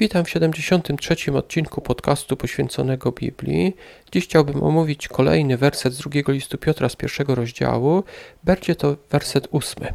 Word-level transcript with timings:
Witam 0.00 0.24
w 0.24 0.30
73. 0.30 1.32
odcinku 1.32 1.80
podcastu 1.80 2.36
poświęconego 2.36 3.12
Biblii. 3.12 3.76
Dziś 4.12 4.24
chciałbym 4.24 4.62
omówić 4.62 5.08
kolejny 5.08 5.56
werset 5.56 5.92
z 5.92 5.98
drugiego 5.98 6.32
listu 6.32 6.58
Piotra 6.58 6.88
z 6.88 6.96
pierwszego 6.96 7.34
rozdziału. 7.34 8.04
Będzie 8.44 8.76
to 8.76 8.96
werset 9.10 9.48
ósmy. 9.50 9.92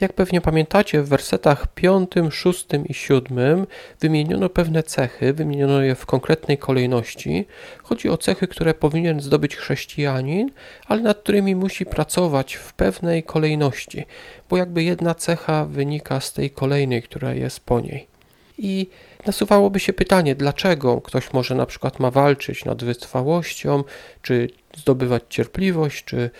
Jak 0.00 0.12
pewnie 0.12 0.40
pamiętacie, 0.40 1.02
w 1.02 1.08
wersetach 1.08 1.66
piątym, 1.74 2.30
szóstym 2.30 2.86
i 2.86 2.94
siódmym 2.94 3.66
wymieniono 4.00 4.48
pewne 4.48 4.82
cechy, 4.82 5.32
wymieniono 5.32 5.82
je 5.82 5.94
w 5.94 6.06
konkretnej 6.06 6.58
kolejności. 6.58 7.46
Chodzi 7.82 8.08
o 8.08 8.16
cechy, 8.16 8.48
które 8.48 8.74
powinien 8.74 9.20
zdobyć 9.20 9.56
chrześcijanin, 9.56 10.50
ale 10.86 11.02
nad 11.02 11.18
którymi 11.18 11.54
musi 11.54 11.86
pracować 11.86 12.54
w 12.54 12.72
pewnej 12.72 13.22
kolejności, 13.22 14.06
bo 14.50 14.56
jakby 14.56 14.82
jedna 14.82 15.14
cecha 15.14 15.64
wynika 15.64 16.20
z 16.20 16.32
tej 16.32 16.50
kolejnej, 16.50 17.02
która 17.02 17.34
jest 17.34 17.60
po 17.60 17.80
niej. 17.80 18.09
I 18.62 18.86
nasuwałoby 19.26 19.80
się 19.80 19.92
pytanie, 19.92 20.34
dlaczego 20.34 21.00
ktoś 21.00 21.32
może 21.32 21.54
na 21.54 21.66
przykład 21.66 21.98
ma 21.98 22.10
walczyć 22.10 22.64
nad 22.64 22.84
wytrwałością, 22.84 23.84
czy 24.22 24.48
zdobywać 24.76 25.22
cierpliwość, 25.28 26.04
czy 26.04 26.30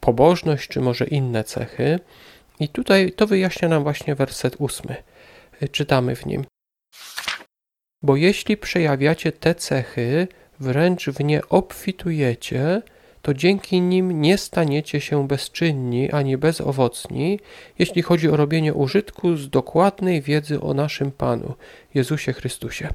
pobożność, 0.00 0.68
czy 0.68 0.80
może 0.80 1.04
inne 1.04 1.44
cechy. 1.44 1.98
I 2.60 2.68
tutaj 2.68 3.12
to 3.12 3.26
wyjaśnia 3.26 3.68
nam 3.68 3.82
właśnie 3.82 4.14
werset 4.14 4.56
ósmy. 4.58 4.96
Czytamy 5.72 6.16
w 6.16 6.26
nim. 6.26 6.44
Bo 8.02 8.16
jeśli 8.16 8.56
przejawiacie 8.56 9.32
te 9.32 9.54
cechy, 9.54 10.28
wręcz 10.60 11.08
w 11.08 11.24
nie 11.24 11.48
obfitujecie, 11.48 12.82
to 13.22 13.34
dzięki 13.34 13.80
nim 13.80 14.20
nie 14.20 14.38
staniecie 14.38 15.00
się 15.00 15.28
bezczynni 15.28 16.10
ani 16.10 16.36
bezowocni, 16.36 17.40
jeśli 17.78 18.02
chodzi 18.02 18.28
o 18.28 18.36
robienie 18.36 18.74
użytku 18.74 19.36
z 19.36 19.50
dokładnej 19.50 20.22
wiedzy 20.22 20.60
o 20.60 20.74
naszym 20.74 21.12
Panu, 21.12 21.54
Jezusie 21.94 22.32
Chrystusie. 22.32 22.88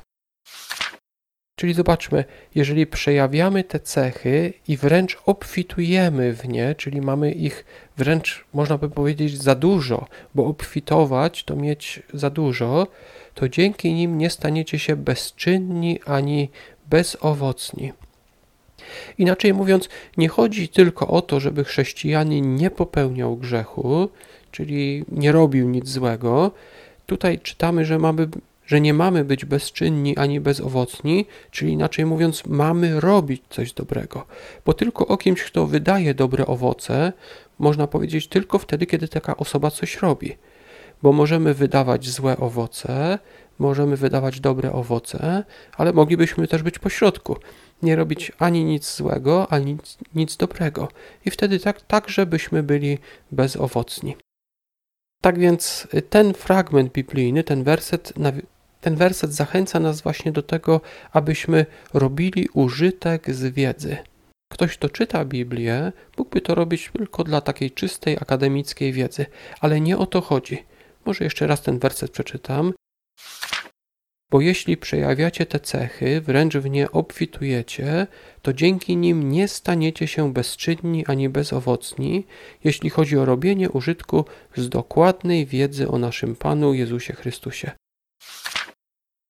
Czyli 1.56 1.74
zobaczmy, 1.74 2.26
jeżeli 2.56 2.88
przejawiamy 2.88 3.64
te 3.64 3.80
cechy 3.80 4.54
i 4.68 4.78
wręcz 4.78 5.18
obfitujemy 5.26 6.34
w 6.34 6.48
nie, 6.48 6.76
czyli 6.76 7.02
mamy 7.02 7.32
ich 7.32 7.66
wręcz, 7.98 8.46
można 8.54 8.78
by 8.78 8.90
powiedzieć, 8.90 9.42
za 9.42 9.56
dużo, 9.56 10.08
bo 10.36 10.46
obfitować 10.46 11.44
to 11.44 11.56
mieć 11.56 12.02
za 12.14 12.30
dużo, 12.30 12.88
to 13.34 13.50
dzięki 13.50 13.94
nim 13.94 14.18
nie 14.18 14.30
staniecie 14.30 14.80
się 14.80 14.96
bezczynni 14.96 16.00
ani 16.06 16.50
bezowocni. 16.86 17.94
Inaczej 19.18 19.54
mówiąc, 19.54 19.90
nie 20.18 20.28
chodzi 20.28 20.70
tylko 20.70 21.08
o 21.08 21.22
to, 21.22 21.40
żeby 21.40 21.64
chrześcijanin 21.64 22.56
nie 22.56 22.70
popełniał 22.70 23.38
grzechu, 23.38 24.10
czyli 24.52 25.06
nie 25.12 25.32
robił 25.32 25.70
nic 25.70 25.90
złego. 25.90 26.52
Tutaj 27.06 27.40
czytamy, 27.40 27.86
że, 27.86 28.00
mamy, 28.00 28.28
że 28.66 28.82
nie 28.82 28.94
mamy 28.94 29.26
być 29.26 29.46
bezczynni 29.46 30.18
ani 30.18 30.40
bezowocni, 30.40 31.26
czyli 31.52 31.72
inaczej 31.72 32.06
mówiąc, 32.06 32.46
mamy 32.46 33.00
robić 33.00 33.42
coś 33.50 33.74
dobrego. 33.74 34.26
Bo 34.66 34.74
tylko 34.74 35.08
o 35.08 35.18
kimś, 35.18 35.44
kto 35.44 35.68
wydaje 35.68 36.14
dobre 36.14 36.46
owoce, 36.46 37.14
można 37.60 37.88
powiedzieć 37.88 38.28
tylko 38.28 38.60
wtedy, 38.60 38.86
kiedy 38.86 39.08
taka 39.08 39.38
osoba 39.38 39.72
coś 39.72 39.98
robi. 40.02 40.36
Bo 41.04 41.12
możemy 41.12 41.54
wydawać 41.54 42.10
złe 42.10 42.38
owoce, 42.38 43.20
możemy 43.60 43.98
wydawać 43.98 44.40
dobre 44.40 44.72
owoce, 44.72 45.44
ale 45.78 45.94
moglibyśmy 45.94 46.48
też 46.48 46.64
być 46.64 46.80
pośrodku 46.80 47.38
nie 47.82 47.96
robić 47.96 48.32
ani 48.40 48.64
nic 48.64 48.96
złego, 48.96 49.52
ani 49.52 49.74
nic, 49.74 49.98
nic 50.16 50.38
dobrego. 50.38 50.88
I 51.26 51.32
wtedy 51.32 51.60
tak, 51.60 51.82
tak, 51.82 52.10
żebyśmy 52.10 52.64
byli 52.64 52.98
bezowocni. 53.32 54.16
Tak 55.22 55.40
więc 55.40 55.88
y, 55.94 56.02
ten 56.02 56.34
fragment 56.34 56.92
biblijny, 56.92 57.44
ten 57.44 57.64
werset, 57.64 58.14
ten 58.82 58.96
werset 58.96 59.34
zachęca 59.34 59.80
nas 59.80 60.02
właśnie 60.02 60.32
do 60.32 60.44
tego, 60.44 60.82
abyśmy 61.12 61.66
robili 61.94 62.50
użytek 62.54 63.34
z 63.36 63.54
wiedzy. 63.54 63.98
Ktoś, 64.54 64.78
kto 64.78 64.90
czyta 64.90 65.26
Biblię, 65.26 65.92
mógłby 66.18 66.42
to 66.42 66.56
robić 66.56 66.92
tylko 66.98 67.24
dla 67.24 67.42
takiej 67.42 67.72
czystej 67.72 68.18
akademickiej 68.18 68.94
wiedzy, 68.94 69.26
ale 69.60 69.82
nie 69.82 69.98
o 69.98 70.06
to 70.06 70.22
chodzi. 70.22 70.64
Może 71.06 71.24
jeszcze 71.24 71.48
raz 71.48 71.62
ten 71.62 71.80
werset 71.80 72.12
przeczytam. 72.12 72.74
Bo 74.36 74.42
jeśli 74.42 74.78
przejawiacie 74.78 75.46
te 75.46 75.60
cechy, 75.60 76.22
wręcz 76.22 76.58
w 76.58 76.70
nie 76.70 76.92
obfitujecie, 76.92 78.08
to 78.42 78.54
dzięki 78.54 78.98
nim 78.98 79.32
nie 79.32 79.48
staniecie 79.48 80.08
się 80.08 80.34
bezczynni 80.34 81.06
ani 81.06 81.30
bezowocni, 81.30 82.26
jeśli 82.64 82.90
chodzi 82.90 83.18
o 83.18 83.26
robienie 83.26 83.70
użytku 83.70 84.26
z 84.56 84.70
dokładnej 84.70 85.46
wiedzy 85.46 85.90
o 85.90 85.98
naszym 85.98 86.36
Panu 86.36 86.74
Jezusie 86.74 87.14
Chrystusie. 87.14 87.72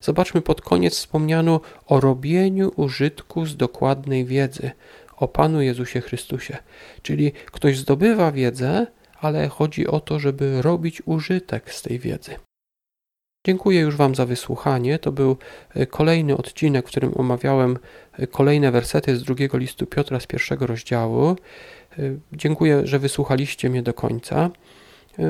Zobaczmy 0.04 0.42
pod 0.42 0.62
koniec 0.62 0.96
wspomniano 0.96 1.62
o 1.86 2.00
robieniu 2.00 2.72
użytku 2.76 3.46
z 3.46 3.58
dokładnej 3.58 4.26
wiedzy 4.26 4.72
o 5.18 5.28
Panu 5.28 5.62
Jezusie 5.62 6.02
Chrystusie. 6.02 6.58
Czyli 7.02 7.32
ktoś 7.32 7.78
zdobywa 7.78 8.32
wiedzę, 8.32 8.88
ale 9.20 9.48
chodzi 9.48 9.88
o 9.88 10.00
to, 10.00 10.20
żeby 10.20 10.62
robić 10.62 11.02
użytek 11.06 11.74
z 11.74 11.82
tej 11.82 12.00
wiedzy. 12.00 12.36
Dziękuję 13.46 13.80
już 13.80 13.96
Wam 13.96 14.16
za 14.16 14.26
wysłuchanie. 14.26 15.00
To 15.00 15.12
był 15.12 15.38
e, 15.76 15.86
kolejny 15.86 16.38
odcinek, 16.38 16.86
w 16.86 16.90
którym 16.90 17.14
omawiałem 17.16 17.78
e, 18.14 18.28
kolejne 18.28 18.72
wersety 18.72 19.18
z 19.18 19.24
drugiego 19.24 19.58
listu 19.58 19.86
Piotra 19.86 20.20
z 20.20 20.28
pierwszego 20.28 20.68
rozdziału. 20.68 21.30
E, 21.30 21.36
dziękuję, 22.34 22.82
że 22.84 23.00
wysłuchaliście 23.00 23.70
mnie 23.70 23.84
do 23.84 23.94
końca. 23.94 24.50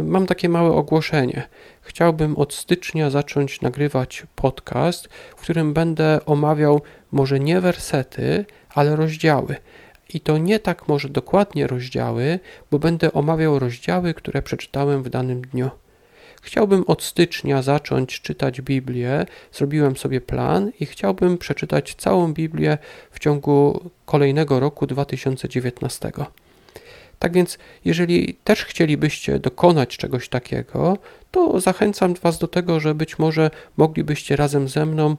Mam 0.03 0.25
takie 0.25 0.49
małe 0.49 0.71
ogłoszenie. 0.71 1.47
Chciałbym 1.81 2.37
od 2.37 2.53
stycznia 2.53 3.09
zacząć 3.09 3.61
nagrywać 3.61 4.25
podcast, 4.35 5.07
w 5.37 5.41
którym 5.41 5.73
będę 5.73 6.19
omawiał 6.25 6.81
może 7.11 7.39
nie 7.39 7.61
wersety, 7.61 8.45
ale 8.69 8.95
rozdziały. 8.95 9.55
I 10.13 10.19
to 10.19 10.37
nie 10.37 10.59
tak 10.59 10.87
może 10.87 11.09
dokładnie 11.09 11.67
rozdziały, 11.67 12.39
bo 12.71 12.79
będę 12.79 13.13
omawiał 13.13 13.59
rozdziały, 13.59 14.13
które 14.13 14.41
przeczytałem 14.41 15.03
w 15.03 15.09
danym 15.09 15.41
dniu. 15.41 15.69
Chciałbym 16.45 16.83
od 16.87 17.03
stycznia 17.03 17.61
zacząć 17.61 18.21
czytać 18.21 18.61
Biblię. 18.61 19.25
Zrobiłem 19.51 19.97
sobie 19.97 20.21
plan 20.21 20.71
i 20.79 20.85
chciałbym 20.85 21.37
przeczytać 21.37 21.95
całą 21.95 22.33
Biblię 22.33 22.77
w 23.11 23.19
ciągu 23.19 23.89
kolejnego 24.05 24.59
roku 24.59 24.87
2019. 24.87 26.11
Tak 27.19 27.33
więc, 27.33 27.57
jeżeli 27.85 28.33
też 28.33 28.65
chcielibyście 28.65 29.39
dokonać 29.39 29.97
czegoś 29.97 30.29
takiego, 30.29 30.97
to 31.31 31.59
zachęcam 31.59 32.13
Was 32.13 32.39
do 32.39 32.47
tego, 32.47 32.79
że 32.79 32.95
być 32.95 33.19
może 33.19 33.51
moglibyście 33.77 34.35
razem 34.35 34.67
ze 34.67 34.85
mną 34.85 35.15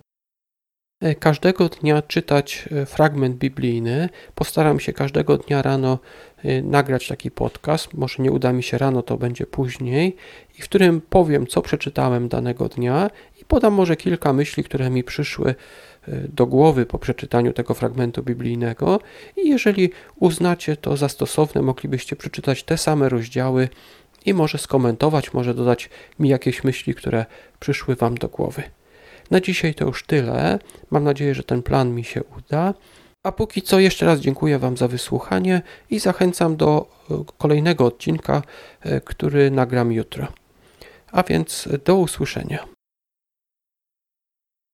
każdego 1.18 1.68
dnia 1.68 2.02
czytać 2.02 2.68
e, 2.72 2.86
fragment 2.86 3.36
biblijny. 3.36 4.08
Postaram 4.34 4.80
się 4.80 4.92
każdego 4.92 5.36
dnia 5.36 5.62
rano 5.62 5.98
e, 6.44 6.62
nagrać 6.62 7.08
taki 7.08 7.30
podcast. 7.30 7.94
Może 7.94 8.22
nie 8.22 8.32
uda 8.32 8.52
mi 8.52 8.62
się 8.62 8.78
rano, 8.78 9.02
to 9.02 9.16
będzie 9.16 9.46
później, 9.46 10.16
i 10.58 10.62
w 10.62 10.64
którym 10.64 11.00
powiem, 11.00 11.46
co 11.46 11.62
przeczytałem 11.62 12.28
danego 12.28 12.68
dnia 12.68 13.10
i 13.40 13.44
podam 13.44 13.74
może 13.74 13.96
kilka 13.96 14.32
myśli, 14.32 14.64
które 14.64 14.90
mi 14.90 15.04
przyszły 15.04 15.54
do 16.28 16.46
głowy 16.46 16.86
po 16.86 16.98
przeczytaniu 16.98 17.52
tego 17.52 17.74
fragmentu 17.74 18.22
biblijnego. 18.22 19.00
I 19.36 19.48
jeżeli 19.48 19.90
uznacie 20.20 20.76
to 20.76 20.96
za 20.96 21.08
stosowne, 21.08 21.62
moglibyście 21.62 22.16
przeczytać 22.16 22.62
te 22.62 22.78
same 22.78 23.08
rozdziały 23.08 23.68
i 24.26 24.34
może 24.34 24.58
skomentować, 24.58 25.32
może 25.32 25.54
dodać 25.54 25.90
mi 26.18 26.28
jakieś 26.28 26.64
myśli, 26.64 26.94
które 26.94 27.26
przyszły 27.60 27.96
Wam 27.96 28.14
do 28.14 28.28
głowy. 28.28 28.62
Na 29.30 29.40
dzisiaj 29.40 29.74
to 29.74 29.84
już 29.84 30.06
tyle. 30.06 30.58
Mam 30.90 31.04
nadzieję, 31.04 31.34
że 31.34 31.42
ten 31.42 31.62
plan 31.62 31.94
mi 31.94 32.04
się 32.04 32.24
uda. 32.24 32.74
A 33.22 33.32
póki 33.32 33.62
co 33.62 33.80
jeszcze 33.80 34.06
raz 34.06 34.20
dziękuję 34.20 34.58
Wam 34.58 34.76
za 34.76 34.88
wysłuchanie 34.88 35.62
i 35.90 35.98
zachęcam 35.98 36.56
do 36.56 36.86
e, 37.10 37.24
kolejnego 37.38 37.84
odcinka, 37.86 38.42
e, 38.80 39.00
który 39.00 39.50
nagram 39.50 39.92
jutro. 39.92 40.26
A 41.12 41.22
więc 41.22 41.68
do 41.84 41.96
usłyszenia. 41.96 42.75